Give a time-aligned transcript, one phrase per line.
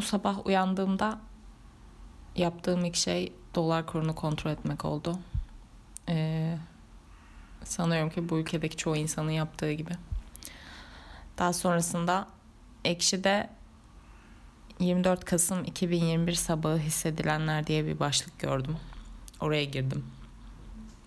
[0.00, 1.18] Bu sabah uyandığımda
[2.36, 5.18] yaptığım ilk şey dolar kurunu kontrol etmek oldu.
[6.08, 6.58] Ee,
[7.64, 9.90] sanıyorum ki bu ülkedeki çoğu insanın yaptığı gibi.
[11.38, 12.28] Daha sonrasında
[12.84, 13.50] Ekşi'de
[14.78, 18.76] 24 Kasım 2021 sabahı hissedilenler diye bir başlık gördüm.
[19.40, 20.06] Oraya girdim.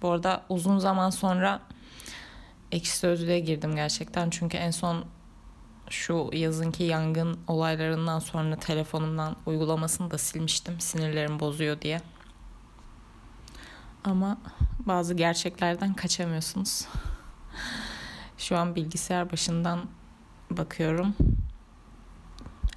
[0.01, 1.61] Bu arada uzun zaman sonra
[2.71, 4.29] Ekşi Sözlüğe girdim gerçekten.
[4.29, 5.05] Çünkü en son
[5.93, 10.79] şu yazınki yangın olaylarından sonra telefonumdan uygulamasını da silmiştim.
[10.79, 12.01] Sinirlerim bozuyor diye.
[14.03, 14.37] Ama
[14.79, 16.87] bazı gerçeklerden kaçamıyorsunuz.
[18.37, 19.85] Şu an bilgisayar başından
[20.51, 21.15] bakıyorum.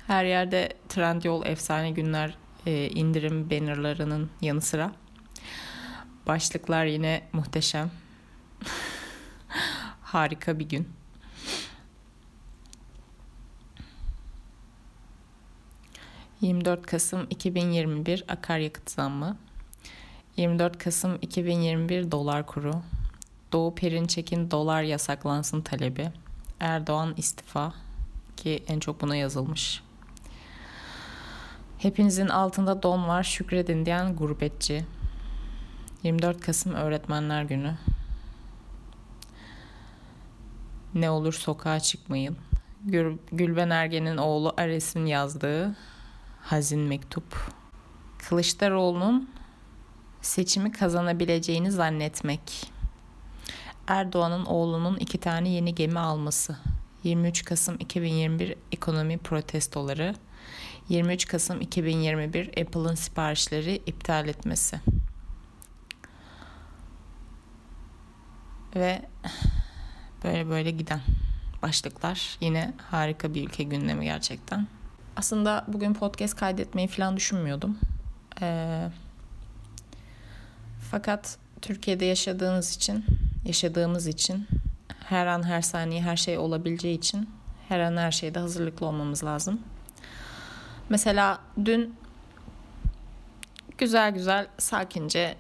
[0.06, 4.92] Her yerde Trendyol efsane günler e, indirim bannerlarının yanı sıra
[6.26, 7.90] başlıklar yine muhteşem.
[10.02, 10.88] Harika bir gün.
[16.42, 19.36] ...24 Kasım 2021 akaryakıt zammı...
[20.38, 22.72] ...24 Kasım 2021 dolar kuru...
[23.52, 26.12] ...Doğu Perinçek'in dolar yasaklansın talebi...
[26.60, 27.74] ...Erdoğan istifa...
[28.36, 29.82] ...ki en çok buna yazılmış...
[31.78, 34.84] Hepinizin altında don var şükredin diyen gurbetçi.
[36.02, 37.74] 24 Kasım Öğretmenler Günü.
[40.94, 42.36] Ne olur sokağa çıkmayın.
[42.84, 45.76] Gül Gülben Ergen'in oğlu Ares'in yazdığı
[46.46, 47.52] hazin mektup.
[48.18, 49.30] Kılıçdaroğlu'nun
[50.22, 52.72] seçimi kazanabileceğini zannetmek.
[53.86, 56.56] Erdoğan'ın oğlunun iki tane yeni gemi alması.
[57.04, 60.14] 23 Kasım 2021 ekonomi protestoları.
[60.88, 64.80] 23 Kasım 2021 Apple'ın siparişleri iptal etmesi.
[68.76, 69.02] Ve
[70.24, 71.00] böyle böyle giden
[71.62, 72.36] başlıklar.
[72.40, 74.75] Yine harika bir ülke gündemi gerçekten.
[75.16, 77.78] Aslında bugün podcast kaydetmeyi falan düşünmüyordum.
[78.40, 78.88] Ee,
[80.90, 83.04] fakat Türkiye'de yaşadığınız için,
[83.44, 84.46] yaşadığımız için
[85.04, 87.30] her an her saniye her şey olabileceği için
[87.68, 89.60] her an her şeyde hazırlıklı olmamız lazım.
[90.88, 91.94] Mesela dün
[93.78, 95.36] güzel güzel sakince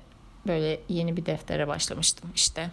[0.46, 2.70] böyle yeni bir deftere başlamıştım işte.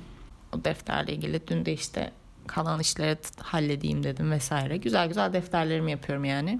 [0.55, 2.11] O defterle ilgili dün de işte
[2.47, 4.78] kalan işleri halledeyim dedim vesaire.
[4.78, 6.59] Güzel güzel defterlerimi yapıyorum yani.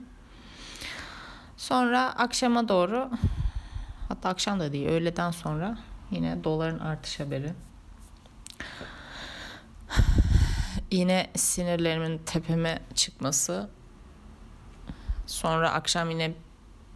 [1.64, 3.10] Sonra akşama doğru
[4.08, 5.78] hatta akşam da değil öğleden sonra
[6.12, 7.54] yine doların artış haberi.
[10.92, 13.70] Yine sinirlerimin tepeme çıkması
[15.28, 16.34] Sonra akşam yine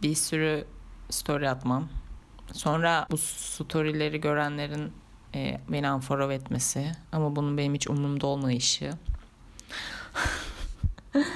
[0.02, 0.64] bir sürü
[1.10, 1.88] story atmam.
[2.52, 4.92] Sonra bu storyleri görenlerin
[5.34, 6.92] e, beni unfollow etmesi.
[7.12, 8.92] Ama bunun benim hiç umurumda olmayışı.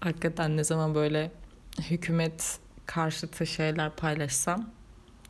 [0.00, 1.41] Hakikaten ne zaman böyle
[1.80, 4.70] hükümet karşıtı şeyler paylaşsam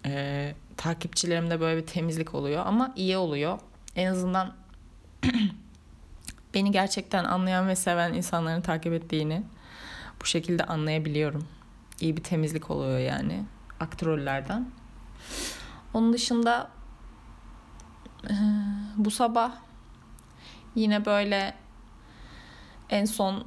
[0.06, 3.58] e, takipçilerimde böyle bir temizlik oluyor ama iyi oluyor.
[3.96, 4.54] En azından
[6.54, 9.42] beni gerçekten anlayan ve seven insanların takip ettiğini
[10.20, 11.48] bu şekilde anlayabiliyorum.
[12.00, 13.44] İyi bir temizlik oluyor yani
[13.80, 14.70] aktörlerden.
[15.94, 16.70] Onun dışında
[18.96, 19.52] bu sabah
[20.74, 21.54] yine böyle
[22.90, 23.44] en son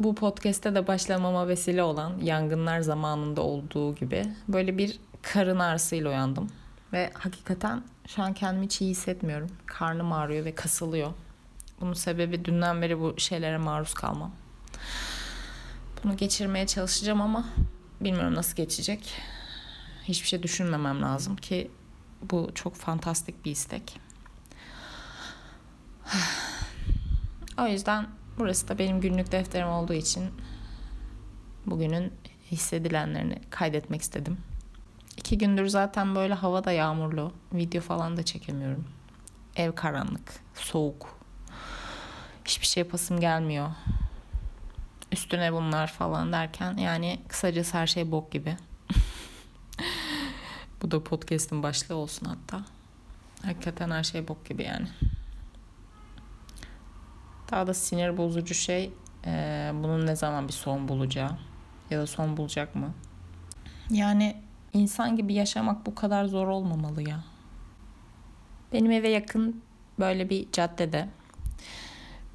[0.00, 6.48] bu podcast'te de başlamama vesile olan yangınlar zamanında olduğu gibi böyle bir karın ağrısıyla uyandım.
[6.92, 9.48] Ve hakikaten şu an kendimi hiç iyi hissetmiyorum.
[9.66, 11.12] Karnım ağrıyor ve kasılıyor.
[11.80, 14.32] Bunun sebebi dünden beri bu şeylere maruz kalmam.
[16.04, 17.44] Bunu geçirmeye çalışacağım ama
[18.00, 19.12] bilmiyorum nasıl geçecek.
[20.04, 21.70] Hiçbir şey düşünmemem lazım ki
[22.30, 24.00] bu çok fantastik bir istek.
[27.58, 28.06] O yüzden
[28.38, 30.30] burası da benim günlük defterim olduğu için
[31.66, 32.12] bugünün
[32.50, 34.38] hissedilenlerini kaydetmek istedim.
[35.16, 37.32] İki gündür zaten böyle hava da yağmurlu.
[37.52, 38.84] Video falan da çekemiyorum.
[39.56, 41.18] Ev karanlık, soğuk.
[42.44, 43.68] Hiçbir şey yapasım gelmiyor
[45.12, 48.56] üstüne bunlar falan derken yani kısacası her şey bok gibi.
[50.82, 52.64] Bu da podcast'in başlığı olsun hatta.
[53.44, 54.88] Hakikaten her şey bok gibi yani.
[57.50, 58.92] Daha da sinir bozucu şey
[59.26, 61.30] e, bunun ne zaman bir son bulacağı
[61.90, 62.94] ya da son bulacak mı?
[63.90, 64.36] Yani
[64.72, 67.24] insan gibi yaşamak bu kadar zor olmamalı ya.
[68.72, 69.62] Benim eve yakın
[69.98, 71.08] böyle bir caddede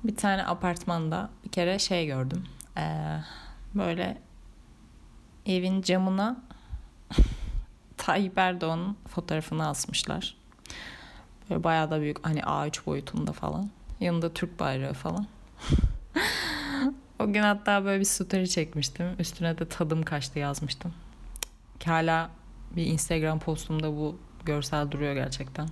[0.04, 2.44] bir tane apartmanda bir kere şey gördüm
[2.78, 3.18] e,
[3.76, 4.18] böyle
[5.46, 6.38] evin camına
[7.98, 10.38] Tayyip Erdoğan'ın fotoğrafını asmışlar.
[11.50, 13.70] Böyle bayağı da büyük hani A3 boyutunda falan.
[14.04, 15.28] Yanında Türk bayrağı falan.
[17.20, 19.06] O gün hatta böyle bir story çekmiştim.
[19.20, 20.94] Üstüne de tadım kaçtı yazmıştım.
[21.80, 22.30] Ki hala
[22.76, 25.68] bir Instagram postumda bu görsel duruyor gerçekten.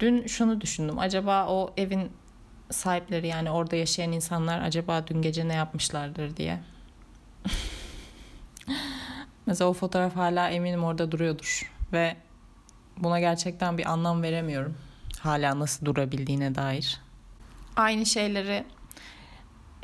[0.00, 0.98] Dün şunu düşündüm.
[0.98, 2.12] Acaba o evin
[2.70, 6.60] sahipleri yani orada yaşayan insanlar acaba dün gece ne yapmışlardır diye.
[9.46, 11.72] Mesela o fotoğraf hala eminim orada duruyordur.
[11.92, 12.16] Ve
[12.98, 14.76] buna gerçekten bir anlam veremiyorum.
[15.24, 17.00] Hala nasıl durabildiğine dair.
[17.76, 18.64] Aynı şeyleri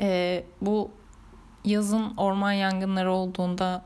[0.01, 0.91] e, bu
[1.65, 3.85] yazın orman yangınları olduğunda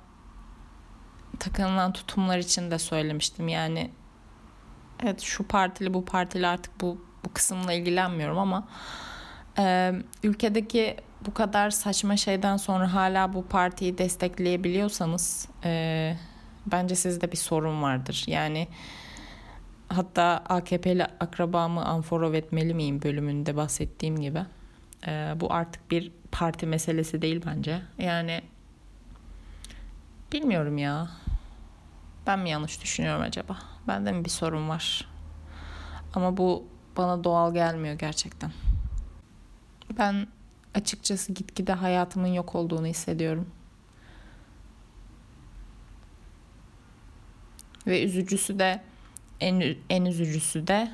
[1.40, 3.48] takınılan tutumlar için de söylemiştim.
[3.48, 3.92] Yani
[5.04, 8.68] evet şu partili bu partili artık bu bu kısımla ilgilenmiyorum ama
[9.60, 9.94] e,
[10.24, 16.16] ülkedeki bu kadar saçma şeyden sonra hala bu partiyi destekleyebiliyorsanız e,
[16.66, 18.24] bence sizde bir sorun vardır.
[18.28, 18.68] Yani
[19.90, 24.46] hatta AKP'li akrabamı unfollow etmeli miyim bölümünde bahsettiğim gibi.
[25.08, 27.82] E, bu artık bir parti meselesi değil bence.
[27.98, 28.42] Yani
[30.32, 31.08] bilmiyorum ya.
[32.28, 33.58] Ben mi yanlış düşünüyorum acaba?
[33.88, 35.08] Bende mi bir sorun var?
[36.14, 36.68] Ama bu
[36.98, 38.52] bana doğal gelmiyor gerçekten.
[39.98, 40.28] Ben
[40.74, 43.48] açıkçası gitgide hayatımın yok olduğunu hissediyorum.
[47.88, 48.82] Ve üzücüsü de
[49.40, 50.92] en, en üzücüsü de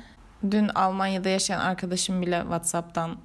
[0.50, 3.18] dün Almanya'da yaşayan arkadaşım bile WhatsApp'tan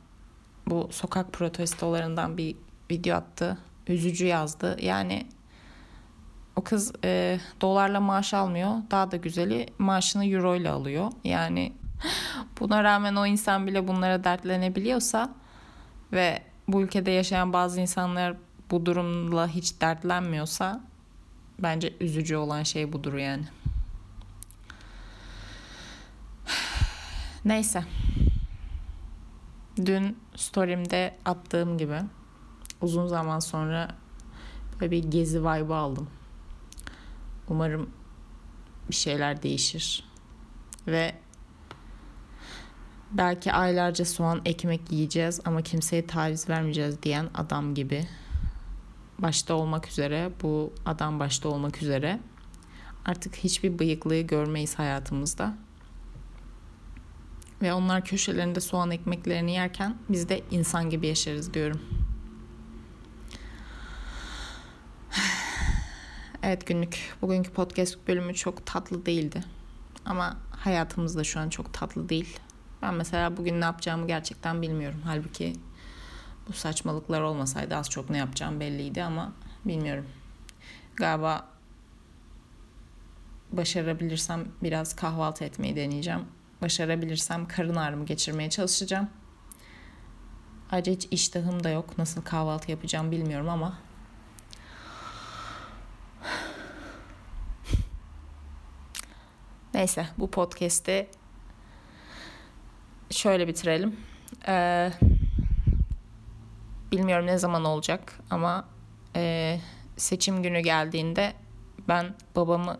[0.67, 2.55] bu sokak protestolarından bir
[2.91, 3.57] video attı.
[3.87, 4.77] Üzücü yazdı.
[4.81, 5.27] Yani
[6.55, 8.71] o kız e, dolarla maaş almıyor.
[8.91, 11.11] Daha da güzeli maaşını euro ile alıyor.
[11.23, 11.73] Yani
[12.59, 15.29] buna rağmen o insan bile bunlara dertlenebiliyorsa
[16.13, 18.35] ve bu ülkede yaşayan bazı insanlar
[18.71, 20.81] bu durumla hiç dertlenmiyorsa
[21.59, 23.43] bence üzücü olan şey budur yani.
[27.45, 27.83] Neyse.
[29.85, 31.99] Dün story'imde attığım gibi
[32.81, 33.95] uzun zaman sonra
[34.81, 36.09] böyle bir gezi vibe aldım.
[37.49, 37.89] Umarım
[38.89, 40.03] bir şeyler değişir.
[40.87, 41.15] Ve
[43.11, 48.07] belki aylarca soğan ekmek yiyeceğiz ama kimseye taviz vermeyeceğiz diyen adam gibi
[49.19, 52.19] başta olmak üzere bu adam başta olmak üzere
[53.05, 55.66] artık hiçbir bıyıklığı görmeyiz hayatımızda.
[57.61, 61.81] Ve onlar köşelerinde soğan ekmeklerini yerken biz de insan gibi yaşarız diyorum.
[66.43, 69.43] Evet günlük bugünkü podcast bölümü çok tatlı değildi.
[70.05, 72.39] Ama hayatımız da şu an çok tatlı değil.
[72.81, 75.01] Ben mesela bugün ne yapacağımı gerçekten bilmiyorum.
[75.05, 75.53] Halbuki
[76.47, 79.33] bu saçmalıklar olmasaydı az çok ne yapacağım belliydi ama
[79.65, 80.05] bilmiyorum.
[80.95, 81.47] Galiba
[83.51, 86.36] başarabilirsem biraz kahvaltı etmeyi deneyeceğim.
[86.61, 89.09] Başarabilirsem karın ağrımı geçirmeye çalışacağım.
[90.71, 91.97] Ayrıca hiç iştahım da yok.
[91.97, 93.77] Nasıl kahvaltı yapacağım bilmiyorum ama
[99.73, 101.07] Neyse bu podcast'i
[103.09, 103.95] şöyle bitirelim.
[104.47, 104.91] Ee,
[106.91, 108.67] bilmiyorum ne zaman olacak ama
[109.15, 109.59] e,
[109.97, 111.33] seçim günü geldiğinde
[111.87, 112.77] ben babamı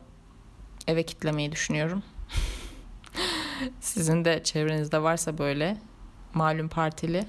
[0.88, 2.03] eve kitlemeyi düşünüyorum.
[3.80, 5.77] Sizin de çevrenizde varsa böyle
[6.33, 7.25] malum partili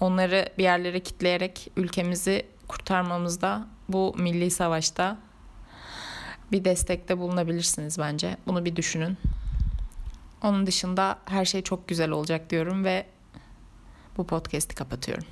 [0.00, 5.18] onları bir yerlere kitleyerek ülkemizi kurtarmamızda bu milli savaşta
[6.52, 8.36] bir destekte bulunabilirsiniz bence.
[8.46, 9.16] Bunu bir düşünün.
[10.42, 13.06] Onun dışında her şey çok güzel olacak diyorum ve
[14.16, 15.24] bu podcast'i kapatıyorum.